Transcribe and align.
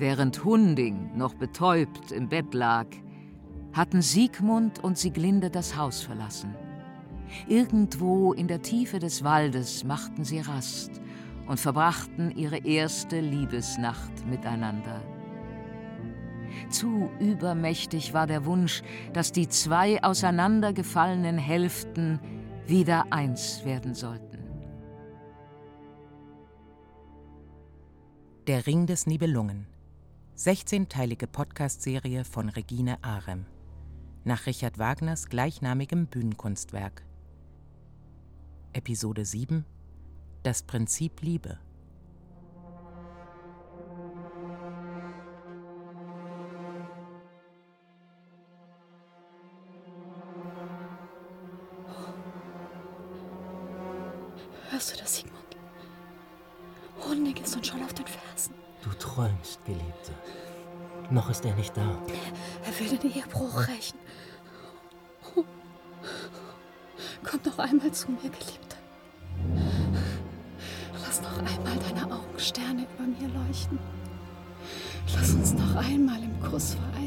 Während 0.00 0.46
Hunding 0.46 1.14
noch 1.14 1.34
betäubt 1.34 2.10
im 2.10 2.30
Bett 2.30 2.54
lag, 2.54 2.86
hatten 3.74 4.00
Siegmund 4.00 4.82
und 4.82 4.96
Sieglinde 4.96 5.50
das 5.50 5.76
Haus 5.76 6.00
verlassen. 6.00 6.54
Irgendwo 7.46 8.32
in 8.32 8.48
der 8.48 8.62
Tiefe 8.62 8.98
des 8.98 9.24
Waldes 9.24 9.84
machten 9.84 10.24
sie 10.24 10.40
Rast 10.40 11.02
und 11.46 11.60
verbrachten 11.60 12.30
ihre 12.34 12.64
erste 12.64 13.20
Liebesnacht 13.20 14.26
miteinander. 14.26 15.02
Zu 16.70 17.10
übermächtig 17.20 18.14
war 18.14 18.26
der 18.26 18.46
Wunsch, 18.46 18.82
dass 19.12 19.32
die 19.32 19.48
zwei 19.48 20.02
auseinandergefallenen 20.02 21.36
Hälften 21.36 22.20
wieder 22.66 23.12
eins 23.12 23.66
werden 23.66 23.92
sollten. 23.92 24.38
Der 28.46 28.66
Ring 28.66 28.86
des 28.86 29.06
Nibelungen 29.06 29.66
16-teilige 30.40 31.26
Podcast-Serie 31.26 32.24
von 32.24 32.48
Regine 32.48 33.04
Arem. 33.04 33.44
Nach 34.24 34.46
Richard 34.46 34.78
Wagners 34.78 35.28
gleichnamigem 35.28 36.06
Bühnenkunstwerk. 36.06 37.04
Episode 38.72 39.26
7 39.26 39.66
Das 40.42 40.62
Prinzip 40.62 41.20
Liebe. 41.20 41.58
Hörst 54.70 54.94
du 54.94 55.00
das, 55.00 55.16
Sigmund? 55.16 55.58
Hunding 57.06 57.36
ist 57.36 57.54
uns 57.54 57.66
schon 57.66 57.84
auf 57.84 57.92
den 57.92 58.06
Fersen. 58.06 58.59
Du 58.82 58.90
träumst, 58.98 59.64
Geliebte. 59.64 60.12
Noch 61.10 61.28
ist 61.28 61.44
er 61.44 61.54
nicht 61.54 61.76
da. 61.76 61.98
Er 62.64 62.80
will 62.80 62.96
den 62.96 63.12
Ehebruch 63.12 63.66
rächen. 63.68 63.98
Komm 67.22 67.40
noch 67.44 67.58
einmal 67.58 67.92
zu 67.92 68.10
mir, 68.10 68.30
Geliebte. 68.30 68.76
Lass 71.04 71.20
noch 71.20 71.38
einmal 71.38 71.76
deine 71.78 72.14
Augensterne 72.14 72.86
über 72.94 73.04
mir 73.04 73.28
leuchten. 73.28 73.78
Lass 75.14 75.34
uns 75.34 75.52
noch 75.54 75.76
einmal 75.76 76.22
im 76.22 76.40
Kuss 76.40 76.74
vereinigen. 76.74 76.99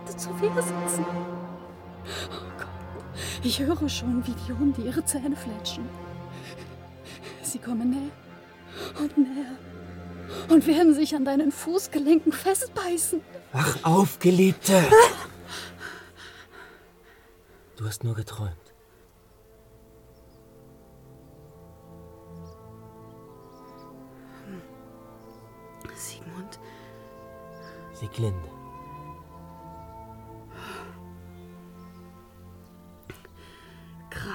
Meute 0.00 0.16
zur 0.16 0.40
Wehr 0.40 0.62
setzen? 0.62 1.04
Oh 2.30 2.58
Gott, 2.58 3.14
ich 3.42 3.60
höre 3.60 3.88
schon, 3.88 4.26
wie 4.26 4.32
die 4.32 4.52
Hunde 4.52 4.82
ihre 4.82 5.04
Zähne 5.04 5.36
fletschen. 5.36 5.88
Sie 7.42 7.58
kommen 7.58 7.90
näher 7.90 8.10
und 9.00 9.18
näher 9.18 9.56
und 10.48 10.66
werden 10.66 10.94
sich 10.94 11.14
an 11.14 11.24
deinen 11.24 11.52
Fußgelenken 11.52 12.32
festbeißen. 12.32 13.20
Wach 13.52 13.76
auf, 13.82 14.18
Geliebte! 14.18 14.82
Du 17.76 17.86
hast 17.86 18.04
nur 18.04 18.14
geträumt. 18.14 18.56
Sigmund, 25.94 26.58
Sieglinde. 27.92 28.59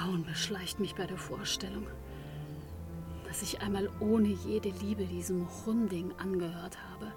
Grauen 0.06 0.24
beschleicht 0.24 0.78
mich 0.78 0.94
bei 0.94 1.06
der 1.06 1.18
Vorstellung, 1.18 1.86
dass 3.26 3.42
ich 3.42 3.60
einmal 3.60 3.90
ohne 3.98 4.28
jede 4.28 4.68
Liebe 4.68 5.04
diesem 5.04 5.48
Hunding 5.64 6.12
angehört 6.18 6.78
habe. 6.90 7.12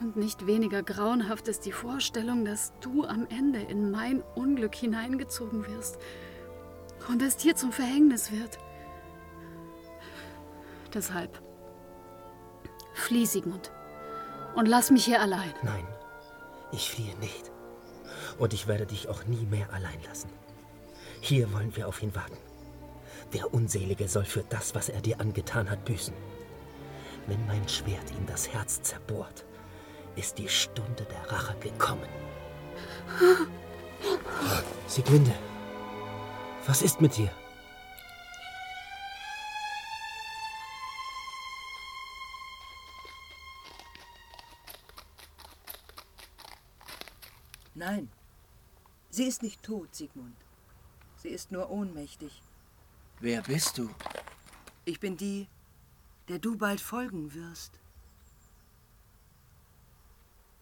Und 0.00 0.16
nicht 0.16 0.46
weniger 0.46 0.82
grauenhaft 0.82 1.48
ist 1.48 1.66
die 1.66 1.72
Vorstellung, 1.72 2.44
dass 2.44 2.72
du 2.80 3.04
am 3.04 3.26
Ende 3.28 3.60
in 3.60 3.90
mein 3.90 4.22
Unglück 4.34 4.74
hineingezogen 4.74 5.66
wirst 5.66 5.98
und 7.08 7.22
es 7.22 7.36
dir 7.36 7.56
zum 7.56 7.72
Verhängnis 7.72 8.30
wird. 8.30 8.58
Deshalb 10.92 11.42
flieh, 12.92 13.26
Sigmund, 13.26 13.72
und 14.54 14.66
lass 14.66 14.90
mich 14.90 15.04
hier 15.04 15.20
allein. 15.20 15.52
Nein, 15.62 15.86
ich 16.70 16.90
fliehe 16.90 17.16
nicht. 17.18 17.50
Und 18.38 18.52
ich 18.52 18.66
werde 18.66 18.86
dich 18.86 19.08
auch 19.08 19.24
nie 19.26 19.46
mehr 19.46 19.72
allein 19.72 20.02
lassen. 20.06 20.30
Hier 21.20 21.52
wollen 21.52 21.74
wir 21.76 21.88
auf 21.88 22.02
ihn 22.02 22.14
warten. 22.14 22.36
Der 23.32 23.52
Unselige 23.52 24.08
soll 24.08 24.24
für 24.24 24.44
das, 24.48 24.74
was 24.74 24.88
er 24.88 25.00
dir 25.00 25.20
angetan 25.20 25.70
hat, 25.70 25.84
büßen. 25.84 26.14
Wenn 27.26 27.46
mein 27.46 27.66
Schwert 27.68 28.10
ihm 28.10 28.26
das 28.26 28.52
Herz 28.52 28.82
zerbohrt, 28.82 29.44
ist 30.16 30.38
die 30.38 30.48
Stunde 30.48 31.04
der 31.10 31.32
Rache 31.32 31.56
gekommen. 31.60 32.08
Sieglinde, 34.86 35.34
was 36.66 36.82
ist 36.82 37.00
mit 37.00 37.16
dir? 37.16 37.30
Nein, 47.74 48.08
sie 49.10 49.24
ist 49.24 49.42
nicht 49.42 49.62
tot, 49.62 49.94
Sigmund. 49.94 50.36
Sie 51.16 51.28
ist 51.28 51.50
nur 51.50 51.70
ohnmächtig. 51.70 52.42
Wer 53.20 53.42
bist 53.42 53.78
du? 53.78 53.90
Ich 54.84 55.00
bin 55.00 55.16
die, 55.16 55.48
der 56.28 56.38
du 56.38 56.56
bald 56.56 56.80
folgen 56.80 57.34
wirst. 57.34 57.80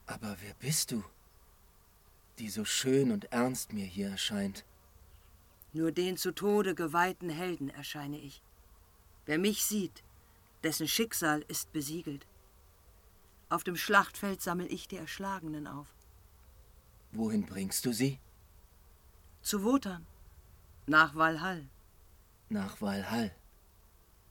Aber 0.06 0.36
wer 0.40 0.54
bist 0.54 0.92
du, 0.92 1.02
die 2.38 2.48
so 2.48 2.64
schön 2.64 3.10
und 3.10 3.32
ernst 3.32 3.72
mir 3.72 3.86
hier 3.86 4.08
erscheint? 4.10 4.64
Nur 5.72 5.92
den 5.92 6.16
zu 6.16 6.34
Tode 6.34 6.74
geweihten 6.74 7.30
Helden 7.30 7.70
erscheine 7.70 8.18
ich. 8.18 8.42
Wer 9.26 9.38
mich 9.38 9.64
sieht, 9.64 10.02
dessen 10.62 10.88
Schicksal 10.88 11.44
ist 11.48 11.72
besiegelt. 11.72 12.26
Auf 13.48 13.64
dem 13.64 13.76
Schlachtfeld 13.76 14.42
sammel 14.42 14.70
ich 14.72 14.88
die 14.88 14.96
Erschlagenen 14.96 15.66
auf. 15.66 15.88
Wohin 17.12 17.44
bringst 17.44 17.84
du 17.84 17.92
sie? 17.92 18.18
Zu 19.42 19.62
Wotan, 19.64 20.06
nach 20.86 21.14
Valhall. 21.14 21.68
Nach 22.48 22.80
Valhall. 22.80 23.34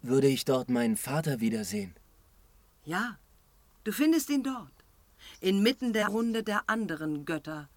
Würde 0.02 0.28
ich 0.28 0.46
dort 0.46 0.70
meinen 0.70 0.98
Vater 0.98 1.40
wiedersehen? 1.40 1.94
Ja, 2.86 3.20
du 3.84 3.92
findest 3.92 4.30
ihn 4.32 4.44
dort, 4.44 4.74
inmitten 5.40 5.94
der 5.94 6.08
Runde 6.08 6.44
der 6.44 6.68
anderen 6.68 7.26
Götter 7.26 7.70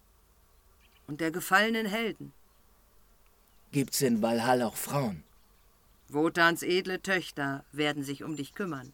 und 1.07 1.21
der 1.21 1.31
gefallenen 1.31 1.85
Helden. 1.85 2.33
Gibt's 3.71 4.01
in 4.01 4.21
Valhall 4.23 4.63
auch 4.63 4.75
Frauen? 4.75 5.23
Wotans 6.09 6.63
edle 6.63 7.01
Töchter 7.01 7.63
werden 7.71 8.03
sich 8.03 8.23
um 8.23 8.35
dich 8.35 8.53
kümmern. 8.53 8.93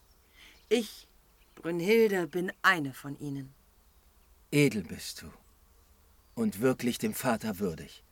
Ich, 0.68 1.06
Brünnhilde, 1.54 2.26
bin 2.26 2.52
eine 2.62 2.92
von 2.92 3.18
ihnen. 3.18 3.54
Edel 4.50 4.82
bist 4.82 5.22
du. 5.22 5.30
Und 6.34 6.60
wirklich 6.60 6.98
dem 6.98 7.14
Vater 7.14 7.58
würdig. 7.58 8.04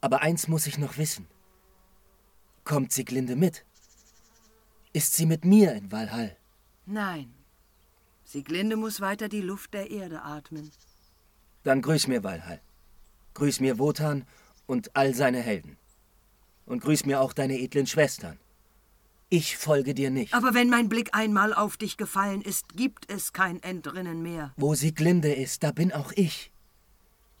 Aber 0.00 0.22
eins 0.22 0.48
muss 0.48 0.66
ich 0.66 0.78
noch 0.78 0.98
wissen. 0.98 1.26
Kommt 2.64 2.92
Sieglinde 2.92 3.36
mit? 3.36 3.64
Ist 4.92 5.14
sie 5.14 5.26
mit 5.26 5.44
mir 5.44 5.74
in 5.74 5.92
Valhall? 5.92 6.36
Nein, 6.86 7.34
Sieglinde 8.26 8.76
muss 8.76 9.00
weiter 9.00 9.28
die 9.28 9.40
Luft 9.40 9.72
der 9.72 9.90
Erde 9.90 10.22
atmen. 10.22 10.70
Dann 11.62 11.80
grüß 11.80 12.08
mir 12.08 12.24
Valhall. 12.24 12.60
Grüß 13.34 13.60
mir 13.60 13.78
Wotan 13.78 14.24
und 14.66 14.96
all 14.96 15.14
seine 15.14 15.40
Helden. 15.40 15.76
Und 16.64 16.82
grüß 16.82 17.06
mir 17.06 17.20
auch 17.20 17.32
deine 17.32 17.58
edlen 17.60 17.86
Schwestern. 17.86 18.38
Ich 19.28 19.56
folge 19.56 19.94
dir 19.94 20.10
nicht. 20.10 20.34
Aber 20.34 20.54
wenn 20.54 20.70
mein 20.70 20.88
Blick 20.88 21.10
einmal 21.12 21.54
auf 21.54 21.76
dich 21.76 21.96
gefallen 21.96 22.42
ist, 22.42 22.74
gibt 22.74 23.10
es 23.10 23.32
kein 23.32 23.62
Entrinnen 23.62 24.22
mehr. 24.22 24.52
Wo 24.56 24.74
Sieglinde 24.74 25.32
ist, 25.32 25.62
da 25.62 25.70
bin 25.70 25.92
auch 25.92 26.12
ich. 26.16 26.50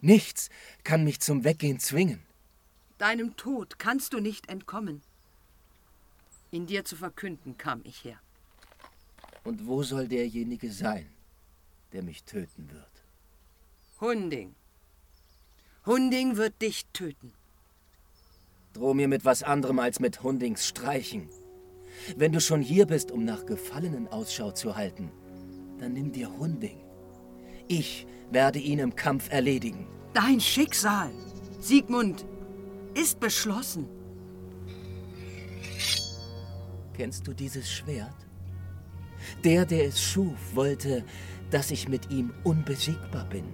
Nichts 0.00 0.50
kann 0.84 1.04
mich 1.04 1.20
zum 1.20 1.44
Weggehen 1.44 1.78
zwingen. 1.80 2.22
Deinem 2.98 3.36
Tod 3.36 3.78
kannst 3.78 4.12
du 4.12 4.20
nicht 4.20 4.48
entkommen. 4.48 5.02
In 6.50 6.66
dir 6.66 6.84
zu 6.84 6.96
verkünden 6.96 7.58
kam 7.58 7.80
ich 7.84 8.04
her. 8.04 8.20
Und 9.44 9.66
wo 9.66 9.82
soll 9.82 10.08
derjenige 10.08 10.72
sein, 10.72 11.08
der 11.92 12.02
mich 12.02 12.24
töten 12.24 12.70
wird? 12.70 13.04
Hunding. 14.00 14.54
Hunding 15.84 16.36
wird 16.36 16.60
dich 16.60 16.86
töten. 16.92 17.32
Droh 18.72 18.92
mir 18.92 19.08
mit 19.08 19.24
was 19.24 19.42
anderem 19.42 19.78
als 19.78 20.00
mit 20.00 20.22
Hundings 20.22 20.66
Streichen. 20.66 21.28
Wenn 22.16 22.32
du 22.32 22.40
schon 22.40 22.60
hier 22.60 22.86
bist, 22.86 23.10
um 23.10 23.24
nach 23.24 23.46
Gefallenen 23.46 24.08
Ausschau 24.08 24.50
zu 24.50 24.76
halten, 24.76 25.10
dann 25.78 25.92
nimm 25.92 26.12
dir 26.12 26.30
Hunding. 26.30 26.85
Ich 27.68 28.06
werde 28.30 28.58
ihn 28.58 28.78
im 28.78 28.94
Kampf 28.94 29.30
erledigen. 29.30 29.86
Dein 30.14 30.40
Schicksal, 30.40 31.10
Siegmund, 31.58 32.24
ist 32.94 33.20
beschlossen. 33.20 33.88
Kennst 36.94 37.26
du 37.26 37.34
dieses 37.34 37.70
Schwert? 37.70 38.14
Der, 39.44 39.66
der 39.66 39.86
es 39.86 40.00
schuf, 40.00 40.38
wollte, 40.54 41.04
dass 41.50 41.70
ich 41.70 41.88
mit 41.88 42.10
ihm 42.10 42.32
unbesiegbar 42.44 43.26
bin. 43.26 43.44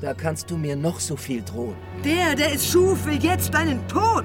Da 0.00 0.12
kannst 0.14 0.50
du 0.50 0.56
mir 0.56 0.74
noch 0.74 0.98
so 0.98 1.16
viel 1.16 1.42
drohen. 1.42 1.76
Der, 2.04 2.34
der 2.34 2.52
es 2.52 2.68
schuf, 2.68 3.06
will 3.06 3.22
jetzt 3.22 3.54
deinen 3.54 3.86
Tod. 3.88 4.24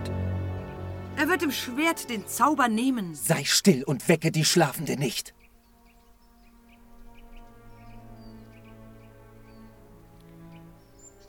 Er 1.15 1.29
wird 1.29 1.43
im 1.43 1.51
Schwert 1.51 2.09
den 2.09 2.27
Zauber 2.27 2.67
nehmen. 2.67 3.13
Sei 3.15 3.43
still 3.43 3.83
und 3.83 4.07
wecke 4.07 4.31
die 4.31 4.45
Schlafende 4.45 4.97
nicht. 4.97 5.33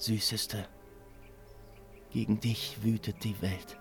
Süßeste, 0.09 0.67
gegen 2.13 2.41
dich 2.41 2.83
wütet 2.83 3.25
die 3.25 3.43
Welt. 3.43 3.79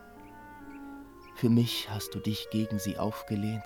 Für 1.38 1.48
mich 1.48 1.90
hast 1.90 2.14
du 2.14 2.20
dich 2.20 2.50
gegen 2.52 2.80
sie 2.80 2.98
aufgelehnt 2.98 3.64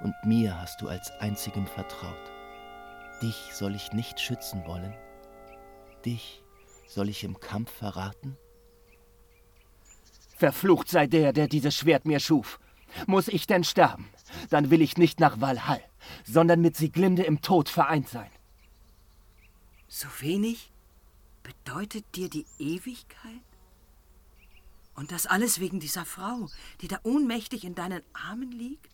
und 0.00 0.14
mir 0.24 0.58
hast 0.58 0.80
du 0.80 0.88
als 0.88 1.10
einzigem 1.20 1.66
vertraut. 1.66 2.32
Dich 3.20 3.50
soll 3.52 3.74
ich 3.74 3.92
nicht 3.92 4.18
schützen 4.18 4.64
wollen, 4.64 4.94
dich 6.06 6.42
soll 6.86 7.10
ich 7.10 7.22
im 7.22 7.38
Kampf 7.38 7.70
verraten? 7.70 8.38
Verflucht 10.38 10.88
sei 10.88 11.06
der, 11.06 11.34
der 11.34 11.48
dieses 11.48 11.76
Schwert 11.76 12.06
mir 12.06 12.18
schuf. 12.18 12.60
Muss 13.06 13.28
ich 13.28 13.46
denn 13.46 13.62
sterben, 13.62 14.08
dann 14.48 14.70
will 14.70 14.80
ich 14.80 14.96
nicht 14.96 15.20
nach 15.20 15.38
Valhall, 15.42 15.82
sondern 16.24 16.62
mit 16.62 16.78
Sieglinde 16.78 17.24
im 17.24 17.42
Tod 17.42 17.68
vereint 17.68 18.08
sein. 18.08 18.30
So 19.86 20.08
wenig 20.20 20.70
bedeutet 21.44 22.16
dir 22.16 22.28
die 22.28 22.46
Ewigkeit? 22.58 23.42
Und 24.96 25.12
das 25.12 25.26
alles 25.26 25.60
wegen 25.60 25.78
dieser 25.78 26.04
Frau, 26.04 26.48
die 26.80 26.88
da 26.88 26.98
ohnmächtig 27.04 27.64
in 27.64 27.76
deinen 27.76 28.02
Armen 28.12 28.50
liegt? 28.50 28.90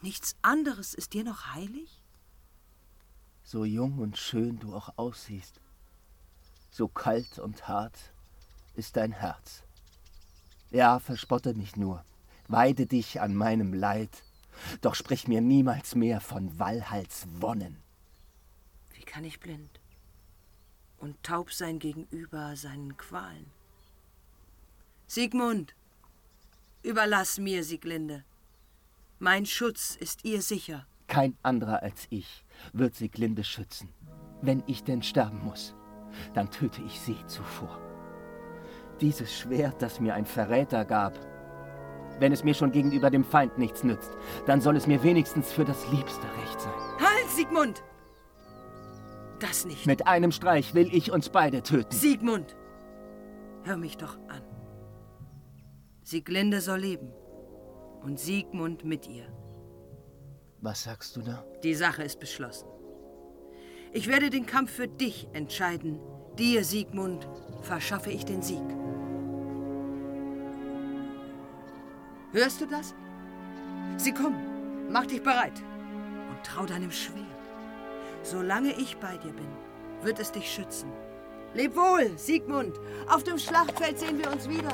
Nichts 0.00 0.36
anderes 0.42 0.94
ist 0.94 1.12
dir 1.12 1.24
noch 1.24 1.54
heilig? 1.54 2.00
So 3.42 3.64
jung 3.64 3.98
und 3.98 4.16
schön 4.16 4.58
du 4.58 4.74
auch 4.74 4.96
aussiehst, 4.96 5.60
so 6.70 6.88
kalt 6.88 7.38
und 7.38 7.68
hart 7.68 8.12
ist 8.74 8.96
dein 8.96 9.12
Herz. 9.12 9.62
Ja, 10.70 10.98
verspotte 10.98 11.54
mich 11.54 11.76
nur, 11.76 12.04
weide 12.48 12.86
dich 12.86 13.20
an 13.20 13.34
meinem 13.34 13.74
Leid, 13.74 14.22
doch 14.80 14.94
sprich 14.94 15.28
mir 15.28 15.40
niemals 15.40 15.94
mehr 15.94 16.20
von 16.20 16.58
Walhalls 16.58 17.26
Wonnen. 17.40 17.82
Wie 18.92 19.04
kann 19.04 19.24
ich 19.24 19.40
blind 19.40 19.80
und 21.04 21.22
taub 21.22 21.52
sein 21.52 21.78
gegenüber 21.78 22.56
seinen 22.56 22.96
Qualen? 22.96 23.44
Siegmund, 25.06 25.74
überlass 26.82 27.38
mir 27.38 27.62
Sieglinde. 27.62 28.24
Mein 29.18 29.44
Schutz 29.44 29.96
ist 29.96 30.24
ihr 30.24 30.40
sicher. 30.40 30.86
Kein 31.06 31.36
anderer 31.42 31.82
als 31.82 32.06
ich 32.08 32.42
wird 32.72 32.94
Sieglinde 32.94 33.44
schützen. 33.44 33.90
Wenn 34.40 34.62
ich 34.66 34.82
denn 34.82 35.02
sterben 35.02 35.44
muss, 35.44 35.74
dann 36.32 36.50
töte 36.50 36.80
ich 36.80 36.98
sie 36.98 37.18
zuvor. 37.26 37.78
Dieses 39.02 39.36
Schwert, 39.36 39.82
das 39.82 40.00
mir 40.00 40.14
ein 40.14 40.24
Verräter 40.24 40.86
gab, 40.86 41.18
wenn 42.18 42.32
es 42.32 42.44
mir 42.44 42.54
schon 42.54 42.72
gegenüber 42.72 43.10
dem 43.10 43.24
Feind 43.24 43.58
nichts 43.58 43.84
nützt, 43.84 44.16
dann 44.46 44.62
soll 44.62 44.76
es 44.76 44.86
mir 44.86 45.02
wenigstens 45.02 45.52
für 45.52 45.66
das 45.66 45.86
Liebste 45.90 46.26
recht 46.40 46.60
sein. 46.62 46.72
Halt, 46.98 47.28
Siegmund! 47.28 47.82
Das 49.40 49.64
nicht. 49.64 49.86
Mit 49.86 50.06
einem 50.06 50.32
Streich 50.32 50.74
will 50.74 50.88
ich 50.92 51.10
uns 51.10 51.28
beide 51.28 51.62
töten. 51.62 51.94
Siegmund, 51.94 52.56
hör 53.64 53.76
mich 53.76 53.96
doch 53.96 54.16
an. 54.28 54.42
Sieglinde 56.02 56.60
soll 56.60 56.80
leben 56.80 57.12
und 58.02 58.20
Siegmund 58.20 58.84
mit 58.84 59.08
ihr. 59.08 59.26
Was 60.60 60.84
sagst 60.84 61.16
du 61.16 61.22
da? 61.22 61.44
Die 61.62 61.74
Sache 61.74 62.02
ist 62.02 62.20
beschlossen. 62.20 62.68
Ich 63.92 64.08
werde 64.08 64.30
den 64.30 64.46
Kampf 64.46 64.72
für 64.72 64.88
dich 64.88 65.28
entscheiden. 65.32 65.98
Dir, 66.38 66.64
Siegmund, 66.64 67.28
verschaffe 67.62 68.10
ich 68.10 68.24
den 68.24 68.42
Sieg. 68.42 68.64
Hörst 72.32 72.60
du 72.60 72.66
das? 72.66 72.94
Sie 73.96 74.12
kommen. 74.12 74.90
Mach 74.90 75.06
dich 75.06 75.22
bereit. 75.22 75.62
Und 76.28 76.44
trau 76.44 76.66
deinem 76.66 76.90
Schwert. 76.90 77.33
Solange 78.24 78.72
ich 78.72 78.96
bei 78.96 79.18
dir 79.18 79.32
bin, 79.32 79.48
wird 80.02 80.18
es 80.18 80.32
dich 80.32 80.50
schützen. 80.50 80.90
Leb 81.52 81.76
wohl, 81.76 82.16
Siegmund. 82.16 82.80
Auf 83.06 83.22
dem 83.22 83.38
Schlachtfeld 83.38 83.98
sehen 83.98 84.18
wir 84.18 84.32
uns 84.32 84.48
wieder. 84.48 84.72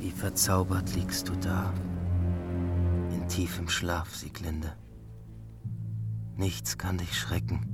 Wie 0.00 0.10
verzaubert 0.10 0.92
liegst 0.96 1.28
du 1.28 1.36
da, 1.36 1.72
in 3.12 3.28
tiefem 3.28 3.68
Schlaf, 3.68 4.16
Sieglinde. 4.16 4.76
Nichts 6.36 6.76
kann 6.76 6.98
dich 6.98 7.16
schrecken. 7.16 7.72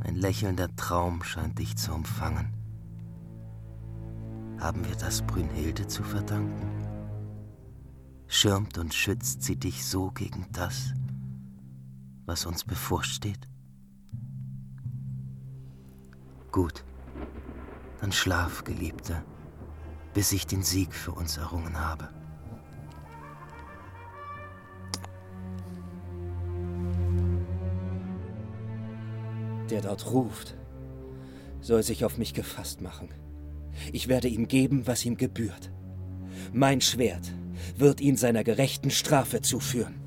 Ein 0.00 0.16
lächelnder 0.16 0.74
Traum 0.74 1.22
scheint 1.22 1.60
dich 1.60 1.76
zu 1.76 1.94
umfangen. 1.94 2.61
Haben 4.62 4.88
wir 4.88 4.94
das 4.94 5.22
Brünnhilde 5.22 5.88
zu 5.88 6.04
verdanken? 6.04 6.70
Schirmt 8.28 8.78
und 8.78 8.94
schützt 8.94 9.42
sie 9.42 9.56
dich 9.56 9.84
so 9.84 10.12
gegen 10.12 10.46
das, 10.52 10.94
was 12.26 12.46
uns 12.46 12.62
bevorsteht? 12.62 13.48
Gut, 16.52 16.84
dann 18.00 18.12
schlaf, 18.12 18.62
Geliebte, 18.62 19.24
bis 20.14 20.30
ich 20.30 20.46
den 20.46 20.62
Sieg 20.62 20.94
für 20.94 21.10
uns 21.10 21.38
errungen 21.38 21.80
habe. 21.80 22.08
Der 29.70 29.80
dort 29.80 30.06
ruft, 30.06 30.54
soll 31.60 31.82
sich 31.82 32.04
auf 32.04 32.16
mich 32.16 32.32
gefasst 32.32 32.80
machen. 32.80 33.08
Ich 33.92 34.08
werde 34.08 34.28
ihm 34.28 34.48
geben, 34.48 34.86
was 34.86 35.04
ihm 35.04 35.16
gebührt. 35.16 35.70
Mein 36.52 36.80
Schwert 36.80 37.32
wird 37.76 38.00
ihn 38.00 38.16
seiner 38.16 38.44
gerechten 38.44 38.90
Strafe 38.90 39.40
zuführen. 39.42 40.00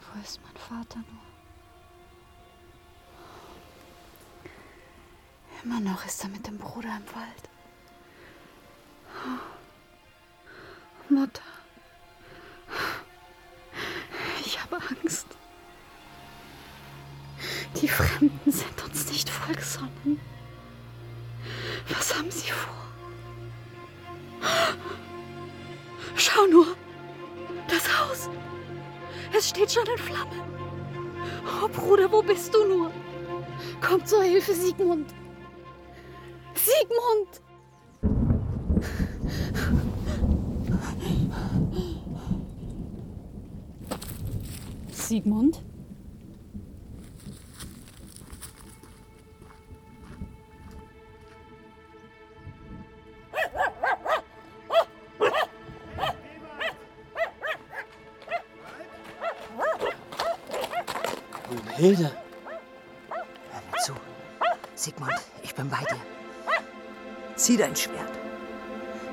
Wo 0.00 0.20
ist 0.22 0.40
mein 0.42 0.56
Vater 0.56 0.98
nur? 0.98 1.22
Immer 5.64 5.80
noch 5.80 6.04
ist 6.04 6.22
er 6.22 6.30
mit 6.30 6.46
dem 6.46 6.58
Bruder 6.58 6.96
im 6.96 7.06
Wald. 7.14 7.48
Mutter. 11.08 11.51
Fremden 18.02 18.50
sind 18.50 18.84
uns 18.84 19.10
nicht 19.10 19.30
wohlgesonnen. 19.46 20.20
Was 21.88 22.16
haben 22.16 22.30
sie 22.30 22.50
vor? 22.50 22.72
Schau 26.16 26.46
nur! 26.46 26.66
Das 27.68 27.86
Haus! 27.98 28.28
Es 29.36 29.48
steht 29.48 29.70
schon 29.72 29.86
in 29.86 29.98
Flammen. 29.98 30.40
Oh 31.62 31.68
Bruder, 31.68 32.10
wo 32.10 32.22
bist 32.22 32.52
du 32.54 32.66
nur? 32.66 32.90
Komm 33.80 34.04
zur 34.04 34.22
Hilfe, 34.22 34.52
Siegmund! 34.52 35.12
Siegmund! 36.54 37.40
Siegmund? 44.90 45.62
Brünnhilde! 61.82 62.12
Hör 63.08 63.60
mir 63.72 63.78
zu. 63.84 63.92
Sigmund, 64.76 65.10
ich 65.42 65.52
bin 65.52 65.68
bei 65.68 65.78
dir. 65.78 66.00
Zieh 67.34 67.56
dein 67.56 67.74
Schwert. 67.74 68.12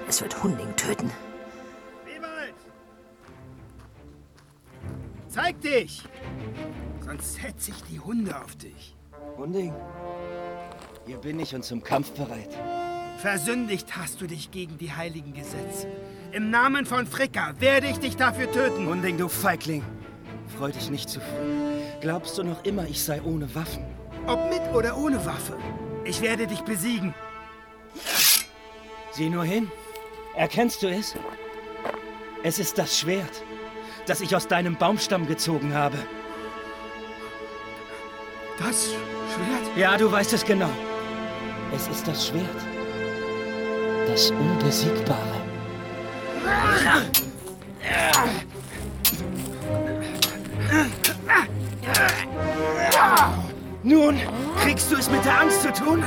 Es 0.08 0.22
wird 0.22 0.44
Hunding 0.44 0.76
töten. 0.76 1.10
Ewald! 2.06 2.54
Zeig 5.30 5.60
dich! 5.62 6.04
Sonst 7.04 7.42
setze 7.42 7.72
ich 7.72 7.84
die 7.86 8.00
Hunde 8.00 8.40
auf 8.40 8.56
dich. 8.56 8.96
Hunding, 9.36 9.74
hier 11.08 11.18
bin 11.18 11.40
ich 11.40 11.56
und 11.56 11.64
zum 11.64 11.84
Kampf 11.84 12.12
bereit. 12.12 12.56
Versündigt 13.18 13.98
hast 13.98 14.22
du 14.22 14.28
dich 14.28 14.52
gegen 14.52 14.78
die 14.78 14.94
heiligen 14.94 15.34
Gesetze. 15.34 15.88
Im 16.32 16.52
Namen 16.52 16.86
von 16.86 17.08
Fricka 17.08 17.56
werde 17.60 17.88
ich 17.88 17.98
dich 17.98 18.16
dafür 18.16 18.52
töten. 18.52 18.86
Hunding, 18.86 19.18
du 19.18 19.28
Feigling. 19.28 19.84
Freu 20.56 20.72
dich 20.72 20.92
nicht 20.92 21.10
zu 21.10 21.20
früh. 21.20 21.79
Glaubst 22.02 22.38
du 22.38 22.44
noch 22.44 22.64
immer, 22.64 22.86
ich 22.88 23.04
sei 23.04 23.22
ohne 23.22 23.54
Waffen? 23.56 23.84
Ob 24.26 24.50
mit 24.50 24.62
oder 24.74 24.98
ohne 24.98 25.26
Waffe. 25.26 25.58
Ich 26.06 26.22
werde 26.22 26.48
dich 26.48 26.62
besiegen. 26.62 27.14
Sieh 29.12 29.30
nur 29.30 29.44
hin. 29.44 29.70
Erkennst 30.36 30.82
du 30.82 30.88
es? 30.88 31.16
Es 32.44 32.58
ist 32.58 32.78
das 32.78 32.98
Schwert, 32.98 33.44
das 34.06 34.22
ich 34.22 34.34
aus 34.34 34.48
deinem 34.48 34.78
Baumstamm 34.78 35.28
gezogen 35.28 35.74
habe. 35.74 35.98
Das 38.60 38.86
Schwert? 38.86 39.78
Ja, 39.78 39.98
du 39.98 40.10
weißt 40.10 40.32
es 40.34 40.46
genau. 40.46 40.70
Es 41.76 41.88
ist 41.90 42.08
das 42.08 42.28
Schwert. 42.28 42.46
Das 44.08 44.32
Unbesiegbare. 44.32 45.42
Nun, 53.84 54.20
kriegst 54.58 54.92
du 54.92 54.98
es 54.98 55.10
mit 55.10 55.24
der 55.24 55.40
Angst 55.40 55.62
zu 55.62 55.72
tun? 55.72 56.04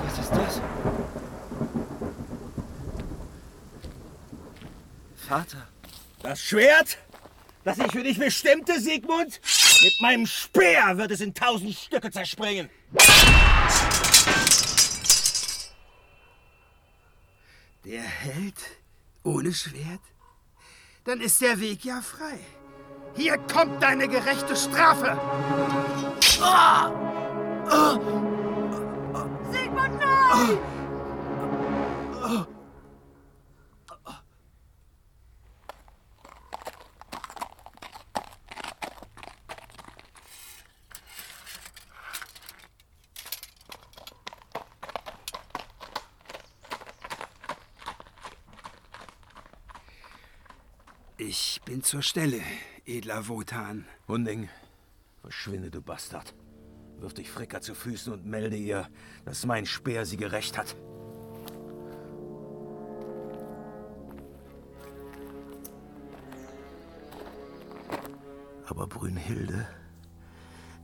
Was 0.00 0.18
ist 0.18 0.30
das? 0.32 0.60
Vater. 5.28 5.68
Das 6.22 6.40
Schwert, 6.40 6.98
das 7.64 7.78
ich 7.78 7.92
für 7.92 8.02
dich 8.02 8.18
bestimmte, 8.18 8.80
Sigmund? 8.80 9.40
Mit 9.82 10.00
meinem 10.00 10.26
Speer 10.26 10.96
wird 10.96 11.10
es 11.10 11.20
in 11.20 11.34
tausend 11.34 11.74
Stücke 11.74 12.10
zerspringen. 12.10 12.70
Der 17.84 18.02
Held 18.02 18.56
ohne 19.22 19.52
Schwert? 19.52 20.00
Dann 21.06 21.20
ist 21.20 21.40
der 21.40 21.60
Weg 21.60 21.84
ja 21.84 22.00
frei. 22.00 22.40
Hier 23.14 23.38
kommt 23.38 23.80
deine 23.80 24.08
gerechte 24.08 24.56
Strafe. 24.56 25.16
Sigmund, 29.52 30.00
nein! 30.00 30.58
Ich 51.38 51.60
bin 51.66 51.82
zur 51.82 52.00
Stelle, 52.00 52.40
edler 52.86 53.28
Wotan. 53.28 53.84
Hunding, 54.08 54.48
verschwinde, 55.20 55.70
du 55.70 55.82
Bastard. 55.82 56.34
Wirf 56.98 57.12
dich 57.12 57.30
Fricker 57.30 57.60
zu 57.60 57.74
Füßen 57.74 58.10
und 58.10 58.24
melde 58.24 58.56
ihr, 58.56 58.88
dass 59.26 59.44
mein 59.44 59.66
Speer 59.66 60.06
sie 60.06 60.16
gerecht 60.16 60.56
hat. 60.56 60.74
Aber 68.66 68.86
Brünnhilde, 68.86 69.68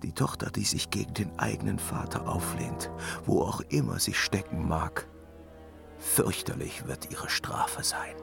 die 0.02 0.12
Tochter, 0.12 0.50
die 0.50 0.64
sich 0.64 0.90
gegen 0.90 1.14
den 1.14 1.38
eigenen 1.38 1.78
Vater 1.78 2.28
auflehnt, 2.28 2.90
wo 3.24 3.40
auch 3.40 3.62
immer 3.70 3.98
sie 3.98 4.12
stecken 4.12 4.68
mag, 4.68 5.08
fürchterlich 5.98 6.86
wird 6.86 7.10
ihre 7.10 7.30
Strafe 7.30 7.82
sein. 7.82 8.16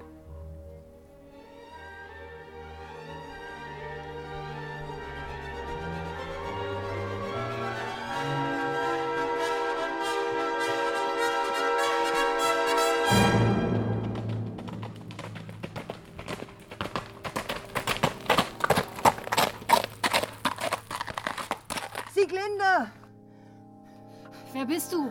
Wer 24.59 24.65
bist 24.65 24.91
du? 24.91 25.09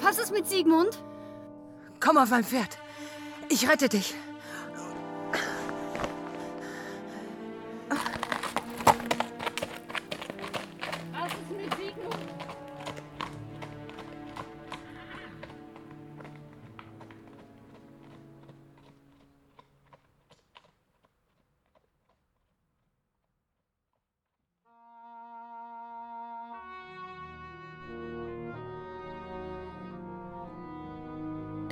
Was 0.00 0.18
ist 0.18 0.32
mit 0.32 0.48
Siegmund? 0.48 0.98
Komm 2.00 2.16
auf 2.18 2.30
mein 2.30 2.42
Pferd. 2.42 2.76
Ich 3.48 3.68
rette 3.68 3.88
dich. 3.88 4.16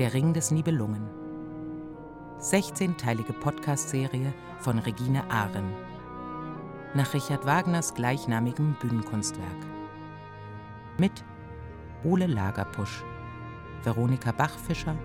Der 0.01 0.15
Ring 0.15 0.33
des 0.33 0.51
Nibelungen. 0.51 1.07
16-teilige 2.39 3.35
Podcast-Serie 3.35 4.33
von 4.59 4.79
Regine 4.79 5.31
Arem. 5.31 5.75
Nach 6.95 7.13
Richard 7.13 7.45
Wagners 7.45 7.93
gleichnamigem 7.93 8.77
Bühnenkunstwerk. 8.81 9.67
Mit 10.97 11.23
Ole 12.03 12.27
Lagerpusch, 12.27 13.05
Veronika 13.83 14.33
Bachfischer, 14.33 14.97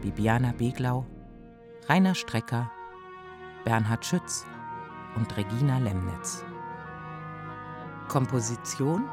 Bibiana 0.00 0.52
Beglau, 0.56 1.06
Rainer 1.88 2.14
Strecker, 2.14 2.70
Bernhard 3.64 4.06
Schütz 4.06 4.46
und 5.16 5.36
Regina 5.36 5.78
Lemnitz. 5.78 6.44
Komposition 8.06 9.08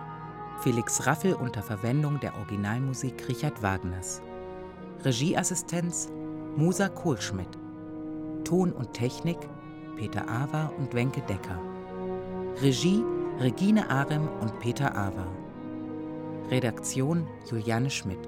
Felix 0.60 1.08
Raffel 1.08 1.34
unter 1.34 1.64
Verwendung 1.64 2.20
der 2.20 2.36
Originalmusik 2.36 3.28
Richard 3.28 3.64
Wagners. 3.64 4.22
Regieassistenz 5.06 6.10
Musa 6.56 6.90
Kohlschmidt. 6.90 7.58
Ton 8.44 8.72
und 8.74 8.94
Technik 8.94 9.38
Peter 9.96 10.28
Awer 10.28 10.74
und 10.78 10.94
Wenke 10.96 11.22
Decker. 11.22 11.60
Regie 12.62 13.04
Regine 13.40 13.90
Arem 13.92 14.28
und 14.42 14.60
Peter 14.60 14.96
Awer. 14.96 15.28
Redaktion 16.50 17.28
Juliane 17.50 17.92
Schmidt. 17.92 18.28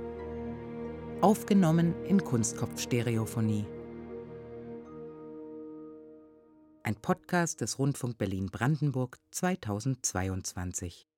Aufgenommen 1.22 1.96
in 2.06 2.24
Kunstkopf-Stereophonie. 2.24 3.66
Ein 6.84 6.96
Podcast 6.96 7.62
des 7.62 7.80
Rundfunk 7.80 8.20
Berlin-Brandenburg 8.20 9.18
2022. 9.32 11.09